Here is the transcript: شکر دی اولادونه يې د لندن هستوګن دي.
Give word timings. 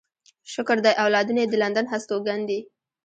شکر 0.53 0.77
دی 0.85 0.93
اولادونه 1.03 1.39
يې 1.43 1.47
د 1.49 1.55
لندن 1.63 1.85
هستوګن 1.93 2.39
دي. 2.49 2.59